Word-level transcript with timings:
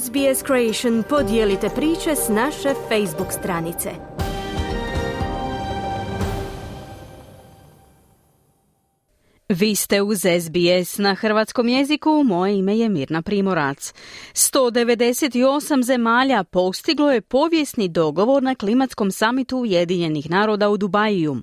SBS 0.00 0.46
Creation 0.46 1.02
podijelite 1.08 1.68
priče 1.68 2.16
s 2.16 2.28
naše 2.28 2.74
Facebook 2.88 3.32
stranice. 3.32 3.90
Vi 9.48 9.74
ste 9.74 10.02
uz 10.02 10.18
SBS 10.18 10.98
na 10.98 11.14
hrvatskom 11.14 11.68
jeziku, 11.68 12.22
moje 12.24 12.58
ime 12.58 12.78
je 12.78 12.88
Mirna 12.88 13.22
Primorac. 13.22 13.94
198 14.34 15.82
zemalja 15.82 16.44
postiglo 16.44 17.12
je 17.12 17.20
povijesni 17.20 17.88
dogovor 17.88 18.42
na 18.42 18.54
klimatskom 18.54 19.10
samitu 19.10 19.58
Ujedinjenih 19.58 20.30
naroda 20.30 20.68
u 20.68 20.76
Dubaju. 20.76 21.36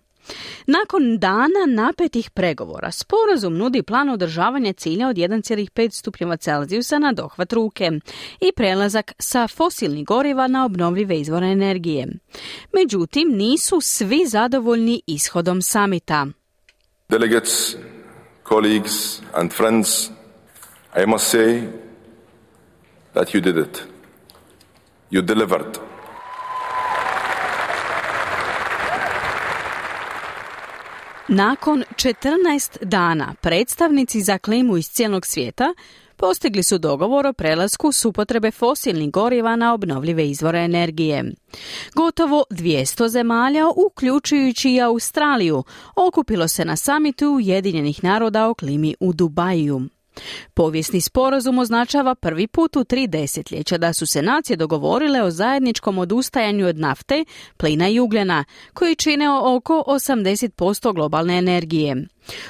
Nakon 0.67 1.17
dana 1.17 1.65
napetih 1.67 2.29
pregovora, 2.29 2.91
sporazum 2.91 3.57
nudi 3.57 3.83
plan 3.83 4.09
održavanja 4.09 4.73
cilja 4.73 5.07
od 5.07 5.15
1,5 5.15 5.91
stupnjeva 5.91 6.37
Celzijusa 6.37 6.99
na 6.99 7.11
dohvat 7.11 7.53
ruke 7.53 7.91
i 8.41 8.51
prelazak 8.55 9.13
sa 9.19 9.47
fosilnih 9.47 10.05
goriva 10.05 10.47
na 10.47 10.65
obnovljive 10.65 11.19
izvore 11.19 11.47
energije. 11.47 12.07
Međutim, 12.73 13.29
nisu 13.31 13.81
svi 13.81 14.25
zadovoljni 14.27 15.01
ishodom 15.07 15.61
samita. 15.61 16.27
Delegates, 17.09 17.75
colleagues 18.49 19.21
and 19.33 19.51
friends, 19.53 20.09
I 20.95 21.05
must 21.05 21.27
say 21.27 21.61
that 23.13 23.33
you 23.33 23.41
did 23.41 23.57
it. 23.57 23.83
You 25.11 25.21
delivered. 25.21 25.88
Nakon 31.31 31.83
14 31.95 32.85
dana 32.85 33.33
predstavnici 33.41 34.21
za 34.21 34.37
klimu 34.37 34.77
iz 34.77 34.89
cijelog 34.89 35.25
svijeta 35.25 35.73
postigli 36.15 36.63
su 36.63 36.77
dogovor 36.77 37.27
o 37.27 37.33
prelasku 37.33 37.91
s 37.91 38.05
upotrebe 38.05 38.51
fosilnih 38.51 39.11
goriva 39.11 39.55
na 39.55 39.73
obnovljive 39.73 40.29
izvore 40.29 40.59
energije. 40.59 41.23
Gotovo 41.95 42.43
200 42.49 43.07
zemalja, 43.07 43.63
uključujući 43.75 44.69
i 44.69 44.81
Australiju, 44.81 45.63
okupilo 45.95 46.47
se 46.47 46.65
na 46.65 46.75
samitu 46.75 47.25
Ujedinjenih 47.29 48.03
naroda 48.03 48.47
o 48.47 48.53
klimi 48.53 48.95
u 48.99 49.13
Dubaju. 49.13 49.81
Povijesni 50.53 51.01
sporazum 51.01 51.59
označava 51.59 52.15
prvi 52.15 52.47
put 52.47 52.75
u 52.75 52.83
tri 52.83 53.07
desetljeća 53.07 53.77
da 53.77 53.93
su 53.93 54.05
se 54.05 54.21
nacije 54.21 54.57
dogovorile 54.57 55.23
o 55.23 55.31
zajedničkom 55.31 55.97
odustajanju 55.97 56.67
od 56.67 56.77
nafte, 56.77 57.25
plina 57.57 57.89
i 57.89 57.99
ugljena, 57.99 58.45
koji 58.73 58.95
čine 58.95 59.29
oko 59.39 59.83
80% 59.87 60.93
globalne 60.93 61.37
energije. 61.37 62.05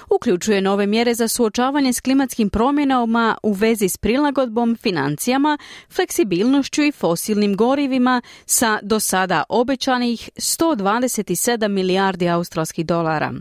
Uključuje 0.10 0.62
nove 0.62 0.88
mjere 0.88 1.14
za 1.14 1.28
suočavanje 1.28 1.94
s 1.94 2.00
klimatskim 2.00 2.50
promjenama 2.50 3.38
u 3.44 3.54
vezi 3.54 3.90
s 3.90 3.98
prilagodbom, 3.98 4.76
financijama, 4.76 5.58
fleksibilnošću 5.92 6.84
i 6.84 6.92
fosilnim 6.92 7.56
gorivima 7.56 8.22
sa 8.46 8.80
do 8.82 9.00
sada 9.00 9.44
obećanih 9.50 10.30
127 10.36 11.68
milijardi 11.68 12.30
australskih 12.30 12.86
dolara. 12.86 13.34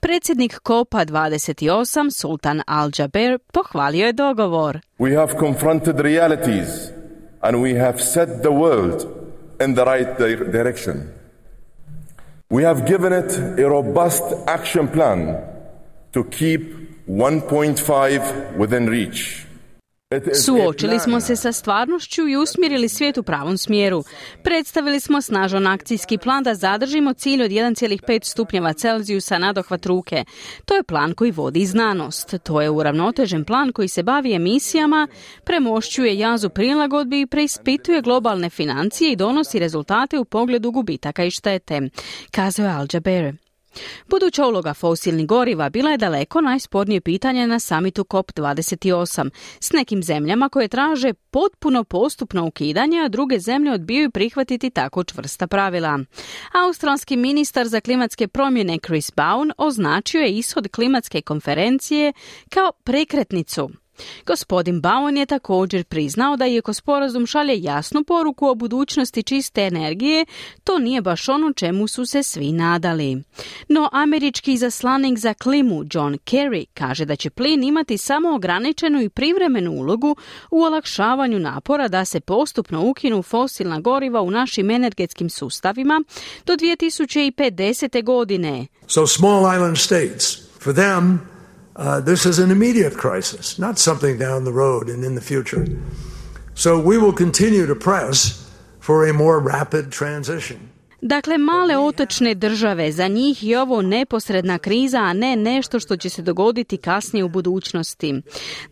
Predsjednik 0.00 0.58
Kopa 0.62 1.04
28, 1.04 2.10
Sultan 2.10 2.62
Al-Jaber, 2.66 3.38
pohvalio 3.52 4.06
je 4.06 4.12
dogovor. 4.12 4.80
We 4.98 5.16
have 5.16 5.38
confronted 5.38 6.00
realities 6.00 6.92
and 7.42 7.62
we 7.62 7.78
have 7.78 8.00
set 8.00 8.42
the 8.42 8.50
world 8.50 9.06
in 9.60 9.74
the 9.74 9.84
right 9.84 10.18
direction. 10.52 11.08
We 12.50 12.64
have 12.64 12.86
given 12.86 13.12
it 13.12 13.38
a 13.58 13.68
robust 13.68 14.22
action 14.46 14.88
plan 14.88 15.36
to 16.12 16.24
keep 16.24 16.74
1.5 17.08 18.56
within 18.58 18.86
reach. 18.86 19.51
Suočili 20.44 20.98
smo 20.98 21.20
se 21.20 21.36
sa 21.36 21.52
stvarnošću 21.52 22.28
i 22.28 22.36
usmjerili 22.36 22.88
svijet 22.88 23.18
u 23.18 23.22
pravom 23.22 23.58
smjeru. 23.58 24.04
Predstavili 24.42 25.00
smo 25.00 25.22
snažan 25.22 25.66
akcijski 25.66 26.18
plan 26.18 26.42
da 26.42 26.54
zadržimo 26.54 27.12
cilj 27.12 27.42
od 27.42 27.50
1,5 27.50 28.24
stupnjeva 28.24 28.72
Celzijusa 28.72 29.38
na 29.38 29.52
dohvat 29.52 29.86
ruke. 29.86 30.24
To 30.64 30.74
je 30.74 30.82
plan 30.82 31.14
koji 31.14 31.30
vodi 31.30 31.66
znanost. 31.66 32.34
To 32.42 32.60
je 32.60 32.70
uravnotežen 32.70 33.44
plan 33.44 33.72
koji 33.72 33.88
se 33.88 34.02
bavi 34.02 34.34
emisijama, 34.34 35.08
premošćuje 35.44 36.18
jazu 36.18 36.50
prilagodbi 36.50 37.20
i 37.20 37.26
preispituje 37.26 38.02
globalne 38.02 38.50
financije 38.50 39.12
i 39.12 39.16
donosi 39.16 39.58
rezultate 39.58 40.18
u 40.18 40.24
pogledu 40.24 40.70
gubitaka 40.70 41.24
i 41.24 41.30
štete, 41.30 41.80
kazao 42.30 42.66
je 42.66 42.72
Al 42.72 42.86
Jaber. 42.92 43.51
Buduća 44.08 44.46
uloga 44.46 44.74
fosilnih 44.74 45.26
goriva 45.26 45.70
bila 45.70 45.90
je 45.90 45.98
daleko 45.98 46.40
najspornije 46.40 47.00
pitanje 47.00 47.46
na 47.46 47.58
samitu 47.58 48.04
COP28 48.04 49.30
s 49.60 49.72
nekim 49.72 50.02
zemljama 50.02 50.48
koje 50.48 50.68
traže 50.68 51.12
potpuno 51.14 51.84
postupno 51.84 52.46
ukidanje, 52.46 53.00
a 53.04 53.08
druge 53.08 53.38
zemlje 53.38 53.72
odbijaju 53.72 54.10
prihvatiti 54.10 54.70
tako 54.70 55.04
čvrsta 55.04 55.46
pravila. 55.46 55.98
Australski 56.66 57.16
ministar 57.16 57.68
za 57.68 57.80
klimatske 57.80 58.28
promjene 58.28 58.78
Chris 58.86 59.12
Bowen 59.16 59.50
označio 59.58 60.20
je 60.20 60.32
ishod 60.32 60.68
klimatske 60.68 61.20
konferencije 61.20 62.12
kao 62.48 62.72
prekretnicu. 62.84 63.70
Gospodin 64.26 64.82
Bowen 64.82 65.18
je 65.18 65.26
također 65.26 65.84
priznao 65.84 66.36
da 66.36 66.46
iako 66.46 66.74
sporazum 66.74 67.26
šalje 67.26 67.62
jasnu 67.62 68.04
poruku 68.04 68.46
o 68.46 68.54
budućnosti 68.54 69.22
čiste 69.22 69.62
energije, 69.62 70.26
to 70.64 70.78
nije 70.78 71.02
baš 71.02 71.28
ono 71.28 71.52
čemu 71.52 71.88
su 71.88 72.06
se 72.06 72.22
svi 72.22 72.52
nadali. 72.52 73.22
No 73.68 73.88
američki 73.92 74.56
zaslanik 74.56 75.18
za 75.18 75.34
klimu 75.34 75.84
John 75.92 76.14
Kerry 76.14 76.66
kaže 76.74 77.04
da 77.04 77.16
će 77.16 77.30
plin 77.30 77.64
imati 77.64 77.98
samo 77.98 78.34
ograničenu 78.34 79.02
i 79.02 79.08
privremenu 79.08 79.72
ulogu 79.72 80.16
u 80.50 80.62
olakšavanju 80.62 81.38
napora 81.38 81.88
da 81.88 82.04
se 82.04 82.20
postupno 82.20 82.82
ukinu 82.82 83.22
fosilna 83.22 83.80
goriva 83.80 84.20
u 84.20 84.30
našim 84.30 84.70
energetskim 84.70 85.30
sustavima 85.30 86.02
do 86.46 86.52
2050. 86.52 88.04
godine. 88.04 88.66
So 88.86 89.06
small 89.06 89.54
island 89.56 89.78
states, 89.78 90.38
for 90.60 90.74
them 90.74 91.31
this 92.04 92.26
is 92.26 92.38
an 92.38 92.50
immediate 92.50 92.96
crisis, 92.96 93.58
not 93.58 93.78
something 93.78 94.18
down 94.18 94.44
the 94.44 94.52
road 94.52 94.88
and 94.88 95.04
in 95.04 95.14
the 95.14 95.24
future. 95.24 95.64
So 96.54 96.78
we 96.78 96.98
will 96.98 97.16
continue 97.16 97.66
to 97.66 97.74
press 97.74 98.42
for 98.80 99.08
a 99.08 99.12
more 99.12 99.40
rapid 99.40 99.92
transition. 99.92 100.58
Dakle, 101.04 101.38
male 101.38 101.78
otočne 101.78 102.34
države, 102.34 102.92
za 102.92 103.08
njih 103.08 103.44
je 103.44 103.60
ovo 103.60 103.82
neposredna 103.82 104.58
kriza, 104.58 104.98
a 104.98 105.12
ne 105.12 105.36
nešto 105.36 105.80
što 105.80 105.96
će 105.96 106.10
se 106.10 106.22
dogoditi 106.22 106.76
kasnije 106.76 107.24
u 107.24 107.28
budućnosti. 107.28 108.22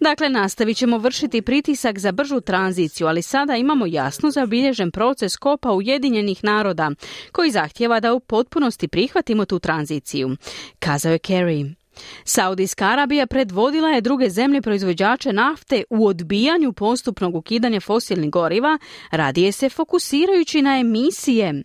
Dakle, 0.01 0.29
nastavit 0.29 0.77
ćemo 0.77 0.99
vršiti 0.99 1.43
pritisak 1.43 1.99
za 1.99 2.13
bržu 2.13 2.41
tranziciju, 2.41 3.07
ali 3.07 3.23
sada 3.23 3.57
imamo 3.57 3.87
jasno 3.87 4.31
zabilježen 4.31 4.91
proces 4.91 5.37
kopa 5.37 5.73
Ujedinjenih 5.73 6.45
naroda, 6.45 6.91
koji 7.33 7.51
zahtjeva 7.51 8.01
da 8.01 8.15
u 8.15 8.21
potpunosti 8.21 8.89
prihvatimo 8.89 9.45
tu 9.45 9.59
tranziciju, 9.59 10.37
kazao 10.79 11.13
je 11.13 11.19
Kerry. 11.19 11.80
Saudijska 12.25 12.85
Arabija 12.85 13.27
predvodila 13.27 13.89
je 13.89 14.01
druge 14.01 14.31
zemlje 14.31 14.63
proizvođače 14.63 15.33
nafte 15.33 15.83
u 15.91 16.07
odbijanju 16.07 16.73
postupnog 16.73 17.35
ukidanja 17.35 17.81
fosilnih 17.81 18.31
goriva, 18.31 18.79
radije 19.11 19.53
se 19.53 19.69
fokusirajući 19.69 20.63
na 20.63 20.79
emisije. 20.79 21.63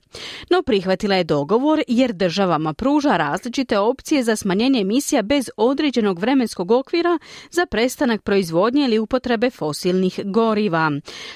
No 0.49 0.61
prihvatila 0.61 1.15
je 1.15 1.23
dogovor 1.23 1.81
jer 1.87 2.13
državama 2.13 2.73
pruža 2.73 3.17
različite 3.17 3.79
opcije 3.79 4.23
za 4.23 4.35
smanjenje 4.35 4.81
emisija 4.81 5.21
bez 5.21 5.49
određenog 5.57 6.19
vremenskog 6.19 6.71
okvira 6.71 7.19
za 7.51 7.65
prestanak 7.65 8.23
proizvodnje 8.23 8.85
ili 8.85 8.99
upotrebe 8.99 9.49
fosilnih 9.49 10.19
goriva. 10.23 10.91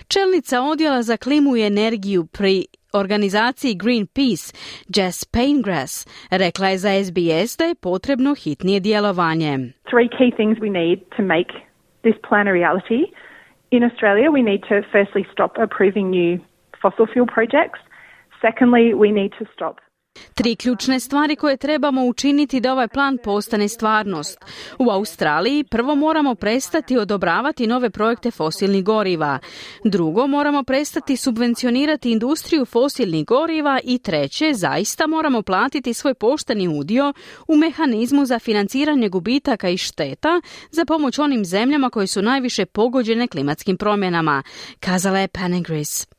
Čelnica 0.07 0.61
odjela 0.61 1.03
za 1.03 1.17
klimu 1.17 1.57
i 1.57 1.61
energiju 1.61 2.25
pri 2.25 2.66
organizaciji 2.94 3.75
Greenpeace, 3.75 4.53
Jess 4.95 5.25
Paingrass, 5.25 6.07
rekla 6.31 6.67
je 6.67 6.77
za 6.77 6.89
SBS 7.03 7.57
da 7.57 7.66
je 7.66 7.75
potrebno 7.75 8.35
hitnije 8.35 8.79
djelovanje. 8.79 9.51
Three 9.91 10.09
key 10.17 10.31
things 10.35 10.59
we 10.59 10.69
need 10.69 11.00
to 11.17 11.24
make 11.24 11.51
this 12.03 12.18
plan 12.27 12.47
a 12.47 12.51
reality. 12.51 13.01
In 13.71 13.83
Australia, 13.83 14.31
we 14.31 14.41
need 14.41 14.62
to 14.62 14.75
firstly 14.91 15.24
stop 15.33 15.51
approving 15.57 16.09
new 16.09 16.39
fossil 16.81 17.06
fuel 17.13 17.27
projects. 17.27 17.80
Secondly, 18.41 18.94
we 18.94 19.09
need 19.12 19.31
to 19.39 19.45
stop 19.56 19.75
Tri 20.39 20.56
ključne 20.56 21.00
stvari 21.00 21.36
koje 21.36 21.57
trebamo 21.57 22.06
učiniti 22.06 22.59
da 22.59 22.71
ovaj 22.71 22.88
plan 22.88 23.18
postane 23.24 23.68
stvarnost. 23.68 24.38
U 24.77 24.89
Australiji 24.89 25.63
prvo 25.63 25.95
moramo 25.95 26.36
prestati 26.36 26.97
odobravati 26.97 27.68
nove 27.68 27.89
projekte 27.89 28.31
fosilnih 28.31 28.83
goriva. 28.83 29.39
Drugo, 29.83 30.27
moramo 30.27 30.63
prestati 30.63 31.18
subvencionirati 31.18 32.12
industriju 32.12 32.65
fosilnih 32.65 33.25
goriva 33.25 33.80
i 33.83 33.97
treće, 33.97 34.53
zaista 34.53 35.07
moramo 35.07 35.41
platiti 35.41 35.94
svoj 35.94 36.13
pošteni 36.13 36.68
udio 36.68 37.13
u 37.47 37.56
mehanizmu 37.56 38.25
za 38.25 38.39
financiranje 38.39 39.09
gubitaka 39.09 39.69
i 39.69 39.77
šteta 39.77 40.42
za 40.71 40.85
pomoć 40.85 41.19
onim 41.19 41.45
zemljama 41.45 41.89
koje 41.89 42.07
su 42.07 42.21
najviše 42.21 42.65
pogođene 42.65 43.27
klimatskim 43.27 43.77
promjenama, 43.77 44.44
kazala 44.80 45.19
je 45.19 45.27
Panegris. 45.27 46.19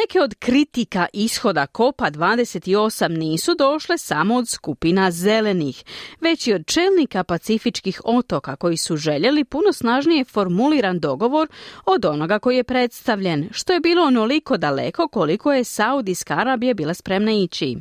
Neke 0.00 0.20
od 0.20 0.34
kritika 0.38 1.06
ishoda 1.12 1.66
Kopa 1.66 2.10
28 2.10 3.18
nisu 3.18 3.54
došle 3.54 3.98
samo 3.98 4.36
od 4.36 4.48
skupina 4.48 5.10
zelenih, 5.10 5.84
već 6.20 6.46
i 6.46 6.54
od 6.54 6.66
čelnika 6.66 7.24
pacifičkih 7.24 8.00
otoka 8.04 8.56
koji 8.56 8.76
su 8.76 8.96
željeli 8.96 9.44
puno 9.44 9.72
snažnije 9.72 10.24
formuliran 10.24 11.00
dogovor 11.00 11.48
od 11.86 12.04
onoga 12.04 12.38
koji 12.38 12.56
je 12.56 12.64
predstavljen, 12.64 13.48
što 13.52 13.72
je 13.72 13.80
bilo 13.80 14.04
onoliko 14.04 14.56
daleko 14.56 15.08
koliko 15.08 15.52
je 15.52 15.64
Saudijska 15.64 16.34
Arabija 16.34 16.74
bila 16.74 16.94
spremna 16.94 17.32
ići. 17.32 17.76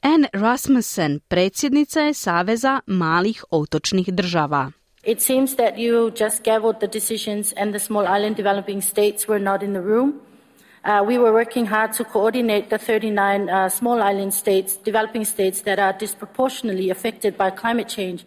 Anne 0.00 0.28
Rasmussen, 0.32 1.20
predsjednica 1.28 2.00
je 2.00 2.14
Saveza 2.14 2.80
malih 2.86 3.44
otočnih 3.50 4.08
država. 4.08 4.72
It 5.06 5.20
seems 5.20 5.56
that 5.56 5.74
you 5.76 6.24
just 6.24 6.44
gaveled 6.44 6.76
the 6.78 6.86
decisions 6.86 7.52
and 7.56 7.72
the 7.72 7.78
small 7.78 8.04
island 8.04 8.36
developing 8.36 8.82
states 8.82 9.28
were 9.28 9.42
not 9.42 9.62
in 9.62 9.72
the 9.72 9.82
room. 9.82 10.20
Uh, 10.84 11.02
we 11.02 11.16
were 11.16 11.32
working 11.32 11.64
hard 11.64 11.94
to 11.94 12.04
coordinate 12.04 12.68
the 12.68 12.76
39 12.76 13.48
uh, 13.48 13.70
small 13.70 14.02
island 14.02 14.34
states, 14.34 14.76
developing 14.76 15.24
states 15.24 15.62
that 15.62 15.78
are 15.78 15.94
disproportionately 15.94 16.90
affected 16.90 17.38
by 17.38 17.48
climate 17.48 17.88
change. 17.88 18.26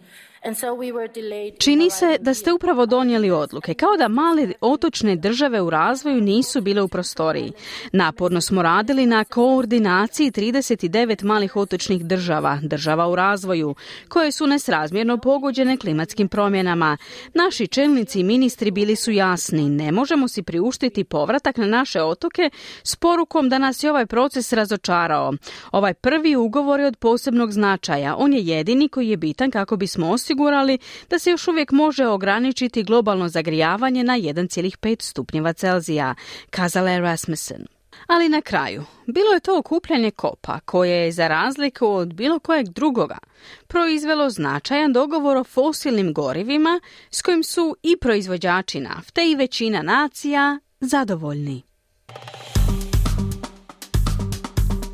Čini 1.58 1.90
se 1.90 2.16
da 2.20 2.34
ste 2.34 2.52
upravo 2.52 2.86
donijeli 2.86 3.30
odluke, 3.30 3.74
kao 3.74 3.96
da 3.96 4.08
male 4.08 4.52
otočne 4.60 5.16
države 5.16 5.60
u 5.60 5.70
razvoju 5.70 6.20
nisu 6.20 6.60
bile 6.60 6.82
u 6.82 6.88
prostoriji. 6.88 7.52
Naporno 7.92 8.40
smo 8.40 8.62
radili 8.62 9.06
na 9.06 9.24
koordinaciji 9.24 10.30
39 10.30 11.24
malih 11.24 11.56
otočnih 11.56 12.04
država, 12.04 12.58
država 12.62 13.08
u 13.08 13.16
razvoju, 13.16 13.74
koje 14.08 14.32
su 14.32 14.46
nesrazmjerno 14.46 15.18
pogođene 15.18 15.76
klimatskim 15.76 16.28
promjenama. 16.28 16.96
Naši 17.34 17.66
čelnici 17.66 18.20
i 18.20 18.24
ministri 18.24 18.70
bili 18.70 18.96
su 18.96 19.10
jasni, 19.10 19.68
ne 19.68 19.92
možemo 19.92 20.28
si 20.28 20.42
priuštiti 20.42 21.04
povratak 21.04 21.56
na 21.56 21.66
naše 21.66 22.02
otoke 22.02 22.50
s 22.82 22.96
porukom 22.96 23.48
da 23.48 23.58
nas 23.58 23.82
je 23.84 23.90
ovaj 23.90 24.06
proces 24.06 24.52
razočarao. 24.52 25.32
Ovaj 25.72 25.94
prvi 25.94 26.36
ugovor 26.36 26.80
je 26.80 26.86
od 26.86 26.96
posebnog 26.96 27.52
značaja, 27.52 28.16
on 28.18 28.32
je 28.32 28.40
jedini 28.40 28.88
koji 28.88 29.08
je 29.08 29.16
bitan 29.16 29.50
kako 29.50 29.76
bismo 29.76 30.10
osigurali 30.28 30.78
da 31.10 31.18
se 31.18 31.30
još 31.30 31.48
uvijek 31.48 31.72
može 31.72 32.06
ograničiti 32.06 32.82
globalno 32.82 33.28
zagrijavanje 33.28 34.04
na 34.04 34.18
1,5 34.18 35.02
stupnjeva 35.02 35.52
Celzija, 35.52 36.14
kazala 36.50 36.90
je 36.90 37.00
Rasmussen. 37.00 37.66
Ali 38.06 38.28
na 38.28 38.40
kraju, 38.40 38.84
bilo 39.06 39.32
je 39.32 39.40
to 39.40 39.58
okupljanje 39.58 40.10
kopa 40.10 40.60
koje 40.60 41.04
je 41.04 41.12
za 41.12 41.28
razliku 41.28 41.86
od 41.86 42.14
bilo 42.14 42.38
kojeg 42.38 42.68
drugoga 42.68 43.18
proizvelo 43.66 44.30
značajan 44.30 44.92
dogovor 44.92 45.36
o 45.36 45.44
fosilnim 45.44 46.12
gorivima 46.12 46.80
s 47.10 47.22
kojim 47.22 47.44
su 47.44 47.76
i 47.82 47.96
proizvođači 47.96 48.80
nafte 48.80 49.30
i 49.30 49.34
većina 49.34 49.82
nacija 49.82 50.58
zadovoljni. 50.80 51.62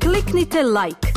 Kliknite 0.01 0.63
like, 0.63 1.04